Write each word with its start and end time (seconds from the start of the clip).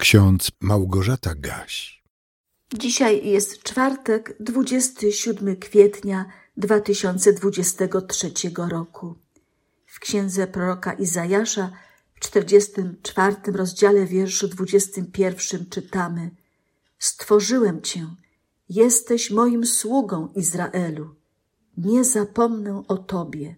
ksiądz 0.00 0.50
Małgorzata 0.60 1.34
Gaś. 1.34 2.02
Dzisiaj 2.74 3.26
jest 3.26 3.62
czwartek, 3.62 4.36
27 4.40 5.56
kwietnia 5.56 6.24
2023 6.56 8.32
roku. 8.68 9.14
W 9.86 10.00
księdze 10.00 10.46
proroka 10.46 10.92
Izajasza 10.92 11.70
w 12.14 12.20
44 12.20 13.36
rozdziale 13.46 14.06
wierszu 14.06 14.48
21 14.48 15.66
czytamy: 15.70 16.30
Stworzyłem 16.98 17.82
cię, 17.82 18.06
jesteś 18.68 19.30
moim 19.30 19.66
sługą 19.66 20.28
Izraelu, 20.34 21.14
nie 21.76 22.04
zapomnę 22.04 22.82
o 22.88 22.96
tobie. 22.96 23.56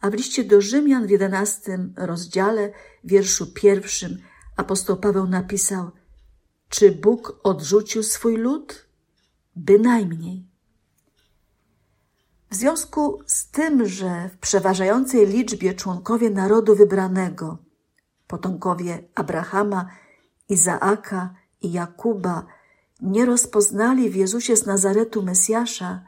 A 0.00 0.10
w 0.10 0.14
liście 0.14 0.44
do 0.44 0.60
Rzymian 0.60 1.06
w 1.06 1.10
11 1.10 1.78
rozdziale, 1.96 2.72
wierszu 3.04 3.46
pierwszym, 3.46 4.18
apostoł 4.56 4.96
Paweł 4.96 5.26
napisał: 5.26 5.90
Czy 6.68 6.92
Bóg 6.92 7.40
odrzucił 7.42 8.02
swój 8.02 8.36
lud? 8.36 8.86
Bynajmniej. 9.56 10.46
W 12.50 12.56
związku 12.56 13.22
z 13.26 13.50
tym, 13.50 13.88
że 13.88 14.28
w 14.28 14.38
przeważającej 14.38 15.26
liczbie 15.26 15.74
członkowie 15.74 16.30
narodu 16.30 16.76
wybranego, 16.76 17.58
potomkowie 18.26 19.08
Abrahama, 19.14 19.90
Izaaka 20.48 21.34
i 21.62 21.72
Jakuba, 21.72 22.46
nie 23.00 23.26
rozpoznali 23.26 24.10
w 24.10 24.16
Jezusie 24.16 24.56
z 24.56 24.66
Nazaretu 24.66 25.22
Mesjasza, 25.22 26.04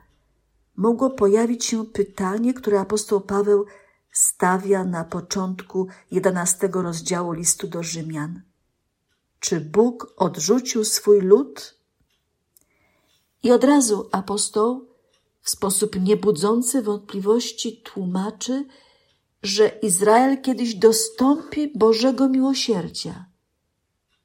mogło 0.76 1.10
pojawić 1.10 1.64
się 1.64 1.84
pytanie, 1.84 2.54
które 2.54 2.80
apostoł 2.80 3.20
Paweł 3.20 3.66
stawia 4.16 4.84
na 4.84 5.04
początku 5.04 5.88
jedenastego 6.10 6.82
rozdziału 6.82 7.32
listu 7.32 7.68
do 7.68 7.82
Rzymian. 7.82 8.42
Czy 9.40 9.60
Bóg 9.60 10.14
odrzucił 10.16 10.84
swój 10.84 11.20
lud? 11.20 11.74
I 13.42 13.52
od 13.52 13.64
razu 13.64 14.08
apostoł 14.12 14.88
w 15.42 15.50
sposób 15.50 16.00
niebudzący 16.00 16.82
wątpliwości 16.82 17.82
tłumaczy, 17.82 18.64
że 19.42 19.68
Izrael 19.68 20.42
kiedyś 20.42 20.74
dostąpi 20.74 21.72
Bożego 21.74 22.28
miłosierdzia 22.28 23.26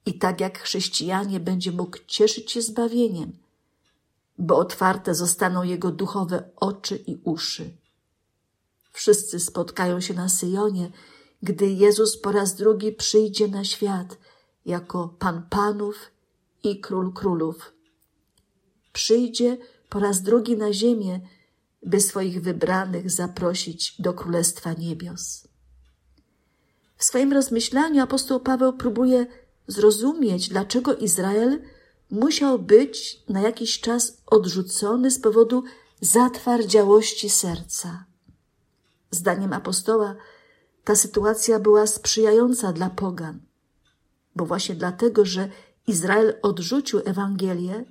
i 0.05 0.19
tak 0.19 0.41
jak 0.41 0.59
chrześcijanie 0.59 1.39
będzie 1.39 1.71
mógł 1.71 1.97
cieszyć 2.07 2.51
się 2.51 2.61
zbawieniem, 2.61 3.37
bo 4.37 4.57
otwarte 4.57 5.15
zostaną 5.15 5.63
jego 5.63 5.91
duchowe 5.91 6.49
oczy 6.55 7.03
i 7.07 7.21
uszy. 7.23 7.80
Wszyscy 8.91 9.39
spotkają 9.39 10.01
się 10.01 10.13
na 10.13 10.29
Syjonie, 10.29 10.91
gdy 11.43 11.67
Jezus 11.67 12.17
po 12.17 12.31
raz 12.31 12.55
drugi 12.55 12.91
przyjdzie 12.91 13.47
na 13.47 13.63
świat 13.63 14.17
jako 14.65 15.15
Pan 15.19 15.43
Panów 15.49 16.11
i 16.63 16.79
Król 16.79 17.13
Królów. 17.13 17.73
Przyjdzie 18.93 19.57
po 19.89 19.99
raz 19.99 20.21
drugi 20.21 20.57
na 20.57 20.73
ziemię, 20.73 21.19
by 21.83 22.01
swoich 22.01 22.41
wybranych 22.41 23.11
zaprosić 23.11 24.01
do 24.01 24.13
Królestwa 24.13 24.73
Niebios. 24.73 25.47
W 26.97 27.03
swoim 27.03 27.33
rozmyślaniu 27.33 28.03
apostoł 28.03 28.39
Paweł 28.39 28.73
próbuje 28.73 29.25
zrozumieć, 29.67 30.49
dlaczego 30.49 30.95
Izrael 30.95 31.61
musiał 32.11 32.59
być 32.59 33.23
na 33.29 33.41
jakiś 33.41 33.79
czas 33.79 34.21
odrzucony 34.25 35.11
z 35.11 35.19
powodu 35.19 35.63
zatwardziałości 36.01 37.29
serca. 37.29 38.05
Zdaniem 39.11 39.53
apostoła 39.53 40.15
ta 40.83 40.95
sytuacja 40.95 41.59
była 41.59 41.87
sprzyjająca 41.87 42.73
dla 42.73 42.89
pogan, 42.89 43.39
bo 44.35 44.45
właśnie 44.45 44.75
dlatego, 44.75 45.25
że 45.25 45.49
Izrael 45.87 46.33
odrzucił 46.41 46.99
Ewangelię, 47.05 47.85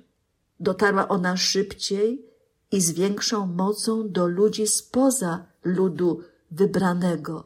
dotarła 0.59 1.07
ona 1.07 1.37
szybciej 1.37 2.25
i 2.71 2.81
z 2.81 2.91
większą 2.91 3.45
mocą 3.47 4.11
do 4.11 4.27
ludzi 4.27 4.67
spoza 4.67 5.45
ludu 5.63 6.21
wybranego, 6.51 7.43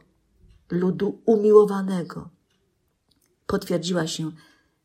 ludu 0.70 1.22
umiłowanego. 1.26 2.28
Potwierdziła 3.46 4.06
się 4.06 4.32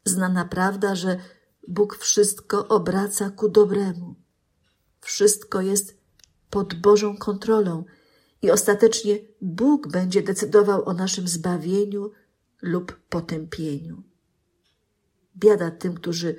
znana 0.05 0.45
prawda, 0.45 0.95
że 0.95 1.19
Bóg 1.67 1.97
wszystko 1.97 2.67
obraca 2.67 3.29
ku 3.29 3.49
dobremu. 3.49 4.15
Wszystko 5.01 5.61
jest 5.61 5.97
pod 6.49 6.73
Bożą 6.73 7.17
kontrolą 7.17 7.83
i 8.41 8.51
ostatecznie 8.51 9.19
Bóg 9.41 9.87
będzie 9.87 10.23
decydował 10.23 10.85
o 10.85 10.93
naszym 10.93 11.27
zbawieniu 11.27 12.11
lub 12.61 12.99
potępieniu. 13.09 14.03
Biada 15.37 15.71
tym, 15.71 15.93
którzy 15.93 16.35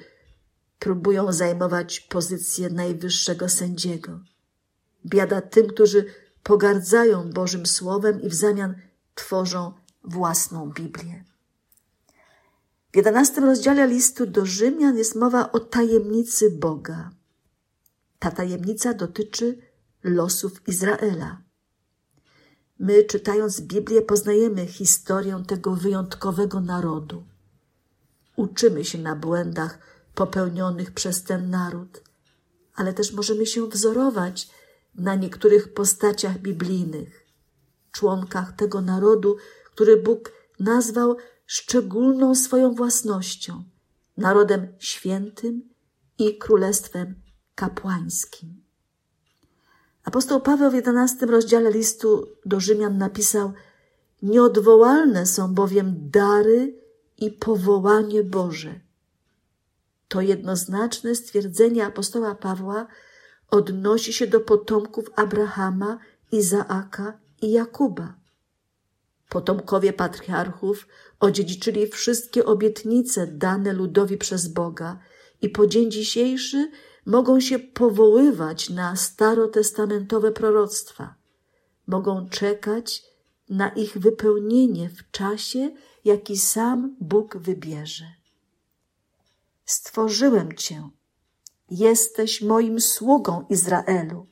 próbują 0.79 1.33
zajmować 1.33 2.01
pozycję 2.01 2.71
najwyższego 2.71 3.49
sędziego. 3.49 4.21
Biada 5.07 5.41
tym, 5.41 5.67
którzy 5.67 6.05
pogardzają 6.43 7.31
Bożym 7.31 7.67
Słowem 7.67 8.23
i 8.23 8.29
w 8.29 8.35
zamian 8.35 8.75
tworzą 9.15 9.73
własną 10.05 10.71
Biblię. 10.71 11.25
W 12.93 12.97
jedenastym 12.97 13.45
rozdziale 13.45 13.89
listu 13.89 14.27
do 14.27 14.47
Rzymian 14.47 14.99
jest 14.99 15.15
mowa 15.15 15.53
o 15.53 15.61
tajemnicy 15.61 16.51
Boga. 16.51 17.11
Ta 18.19 18.31
tajemnica 18.31 18.95
dotyczy 18.95 19.59
losów 20.03 20.69
Izraela. 20.69 21.43
My, 22.83 23.05
czytając 23.05 23.61
Biblię, 23.61 24.03
poznajemy 24.03 24.67
historię 24.67 25.43
tego 25.47 25.75
wyjątkowego 25.75 26.61
narodu. 26.61 27.25
Uczymy 28.37 28.85
się 28.85 28.99
na 28.99 29.17
błędach 29.17 29.79
popełnionych 30.15 30.93
przez 30.93 31.23
ten 31.23 31.51
naród, 31.51 32.03
ale 32.75 32.93
też 32.93 33.13
możemy 33.13 33.47
się 33.47 33.69
wzorować 33.69 34.49
na 34.95 35.15
niektórych 35.15 35.75
postaciach 35.75 36.39
biblijnych, 36.39 37.27
członkach 37.93 38.53
tego 38.53 38.81
narodu, 38.81 39.37
który 39.75 39.97
Bóg 39.97 40.33
nazwał 40.61 41.17
szczególną 41.47 42.35
swoją 42.35 42.75
własnością, 42.75 43.65
narodem 44.17 44.69
świętym 44.79 45.69
i 46.19 46.39
królestwem 46.39 47.15
kapłańskim. 47.55 48.62
Apostoł 50.05 50.41
Paweł 50.41 50.71
w 50.71 50.75
jedenastym 50.75 51.31
rozdziale 51.31 51.71
listu 51.71 52.29
do 52.47 52.61
Rzymian 52.61 52.99
napisał: 52.99 53.53
Nieodwołalne 54.23 55.27
są 55.27 55.55
bowiem 55.55 55.95
dary 56.11 56.79
i 57.19 57.31
powołanie 57.31 58.25
Boże. 58.25 58.81
To 60.09 60.21
jednoznaczne 60.21 61.15
stwierdzenie 61.15 61.87
apostoła 61.87 62.35
Pawła 62.35 62.87
odnosi 63.51 64.13
się 64.13 64.27
do 64.27 64.41
potomków 64.41 65.11
Abrahama, 65.17 65.99
Izaaka 66.33 67.19
i 67.43 67.53
Jakuba. 67.53 68.15
Potomkowie 69.29 69.93
patriarchów 69.93 70.89
odziedziczyli 71.21 71.87
wszystkie 71.87 72.45
obietnice 72.45 73.27
dane 73.27 73.73
ludowi 73.73 74.17
przez 74.17 74.49
Boga 74.49 74.99
i 75.43 75.49
po 75.49 75.67
dzień 75.67 75.91
dzisiejszy 75.91 76.71
mogą 77.07 77.41
się 77.41 77.59
powoływać 77.59 78.71
na 78.71 78.97
starotestamentowe 78.97 80.33
proroctwa. 80.33 81.15
Mogą 81.87 82.29
czekać 82.29 83.03
na 83.49 83.69
ich 83.69 83.99
wypełnienie 83.99 84.91
w 84.91 85.11
czasie, 85.11 85.71
jaki 86.05 86.39
sam 86.39 86.97
Bóg 87.01 87.37
wybierze. 87.37 88.05
Stworzyłem 89.65 90.57
Cię, 90.57 90.89
jesteś 91.71 92.43
moim 92.43 92.81
sługą 92.81 93.47
Izraelu, 93.49 94.27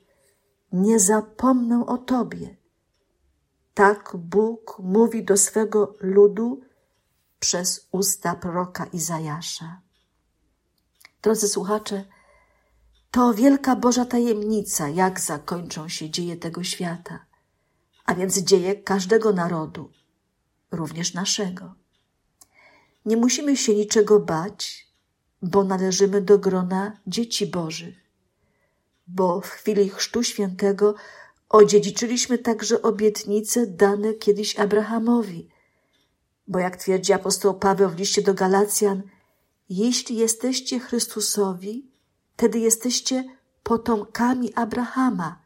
nie 0.73 1.01
zapomnę 1.01 1.87
o 1.87 1.99
Tobie. 1.99 2.57
Tak 3.75 4.17
Bóg 4.17 4.77
mówi 4.79 5.25
do 5.25 5.37
swego 5.37 5.97
ludu 6.01 6.61
przez 7.39 7.89
usta 7.93 8.35
proroka 8.35 8.85
Izajasza. 8.85 9.81
Drodzy 11.23 11.49
słuchacze, 11.49 12.05
to 13.11 13.35
wielka 13.35 13.77
Boża 13.77 14.05
tajemnica, 14.05 14.89
jak 14.89 15.21
zakończą 15.21 15.89
się 15.89 16.11
dzieje 16.11 16.37
tego 16.37 16.65
świata, 16.65 17.27
a 18.05 18.15
więc 18.15 18.39
dzieje 18.39 18.75
każdego 18.75 19.33
narodu, 19.33 19.91
również 20.71 21.15
naszego. 21.15 21.75
Nie 23.05 23.17
musimy 23.17 23.57
się 23.57 23.75
niczego 23.75 24.21
bać, 24.21 24.89
bo 25.43 25.65
należymy 25.65 26.21
do 26.21 26.39
grona 26.39 27.01
dzieci 27.07 27.47
Bożych, 27.47 27.97
bo 29.07 29.41
w 29.41 29.49
chwili 29.49 29.89
Chrztu 29.89 30.23
Świętego 30.23 30.95
odziedziczyliśmy 31.49 32.39
także 32.39 32.83
obietnice 32.83 33.67
dane 33.67 34.15
kiedyś 34.15 34.59
Abrahamowi, 34.59 35.49
bo 36.49 36.59
jak 36.59 36.77
twierdzi 36.77 37.13
apostoł 37.13 37.55
Paweł 37.55 37.91
w 37.91 37.99
liście 37.99 38.23
do 38.23 38.35
Galacjan, 38.35 39.03
jeśli 39.69 40.17
jesteście 40.17 40.81
Chrystusowi, 40.81 41.90
wtedy 42.37 42.59
jesteście 42.59 43.25
potomkami 43.63 44.55
Abrahama, 44.55 45.43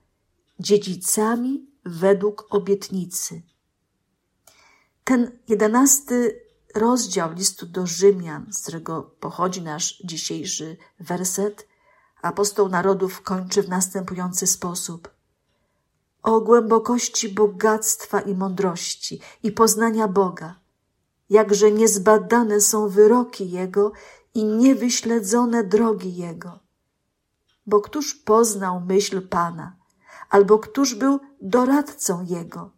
dziedzicami 0.61 1.67
według 1.85 2.47
obietnicy. 2.51 3.43
Ten 5.05 5.39
jedenasty 5.49 6.41
rozdział 6.75 7.33
listu 7.33 7.67
do 7.67 7.87
Rzymian, 7.87 8.47
z 8.53 8.63
którego 8.63 9.03
pochodzi 9.03 9.63
nasz 9.63 10.03
dzisiejszy 10.05 10.77
werset, 11.01 11.69
apostoł 12.23 12.69
narodów 12.69 13.23
kończy 13.23 13.63
w 13.63 13.69
następujący 13.69 14.47
sposób. 14.47 15.11
O 16.23 16.41
głębokości 16.41 17.29
bogactwa 17.29 18.21
i 18.21 18.35
mądrości 18.35 19.21
i 19.43 19.53
poznania 19.53 20.09
Boga, 20.09 20.61
jakże 21.31 21.71
niezbadane 21.73 22.61
są 22.61 22.89
wyroki 22.89 23.51
Jego 23.51 23.93
i 24.35 24.45
niewyśledzone 24.45 25.65
drogi 25.65 26.17
Jego. 26.17 26.64
Bo 27.67 27.81
któż 27.81 28.15
poznał 28.15 28.81
myśl 28.81 29.29
Pana, 29.29 29.77
albo 30.31 30.59
któż 30.59 30.95
był 30.95 31.21
doradcą 31.41 32.25
Jego? 32.25 32.71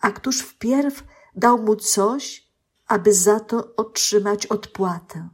A 0.00 0.10
któż 0.10 0.40
wpierw 0.40 1.04
dał 1.36 1.62
mu 1.62 1.76
coś, 1.76 2.52
aby 2.86 3.14
za 3.14 3.40
to 3.40 3.76
otrzymać 3.76 4.46
odpłatę? 4.46 5.28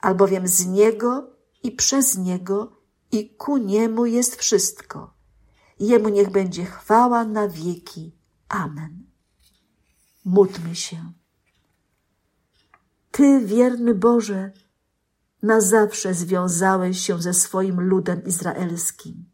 Albowiem 0.00 0.48
z 0.48 0.66
Niego 0.66 1.30
i 1.62 1.72
przez 1.72 2.18
Niego 2.18 2.76
i 3.12 3.36
ku 3.36 3.56
Niemu 3.56 4.06
jest 4.06 4.36
wszystko. 4.36 5.14
Jemu 5.80 6.08
niech 6.08 6.30
będzie 6.30 6.64
chwała 6.64 7.24
na 7.24 7.48
wieki. 7.48 8.14
Amen. 8.48 9.04
Módlmy 10.24 10.76
się. 10.76 11.12
Ty, 13.10 13.40
wierny 13.46 13.94
Boże, 13.94 14.52
na 15.42 15.60
zawsze 15.60 16.14
związałeś 16.14 17.00
się 17.00 17.22
ze 17.22 17.34
swoim 17.34 17.80
ludem 17.80 18.24
izraelskim 18.24 19.24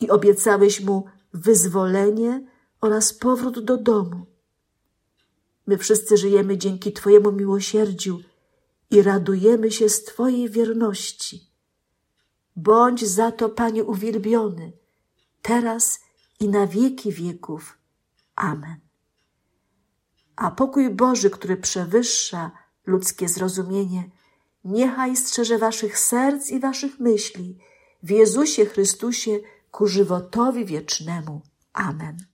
i 0.00 0.10
obiecałeś 0.10 0.80
mu 0.80 1.04
wyzwolenie 1.32 2.46
oraz 2.80 3.12
powrót 3.12 3.64
do 3.64 3.76
domu. 3.76 4.26
My 5.66 5.78
wszyscy 5.78 6.16
żyjemy 6.16 6.58
dzięki 6.58 6.92
Twojemu 6.92 7.32
miłosierdziu 7.32 8.20
i 8.90 9.02
radujemy 9.02 9.70
się 9.70 9.88
z 9.88 10.04
Twojej 10.04 10.50
wierności. 10.50 11.50
Bądź 12.56 13.06
za 13.06 13.32
to, 13.32 13.48
Panie, 13.48 13.84
uwielbiony, 13.84 14.72
teraz 15.42 16.00
i 16.40 16.48
na 16.48 16.66
wieki 16.66 17.12
wieków. 17.12 17.78
Amen. 18.36 18.80
A 20.36 20.50
pokój 20.50 20.90
Boży, 20.90 21.30
który 21.30 21.56
przewyższa 21.56 22.50
ludzkie 22.86 23.28
zrozumienie, 23.28 24.10
niechaj 24.64 25.16
strzeże 25.16 25.58
waszych 25.58 25.98
serc 25.98 26.50
i 26.50 26.60
waszych 26.60 27.00
myśli 27.00 27.58
w 28.02 28.10
Jezusie 28.10 28.66
Chrystusie 28.66 29.40
ku 29.70 29.86
żywotowi 29.86 30.64
wiecznemu. 30.64 31.42
Amen. 31.72 32.26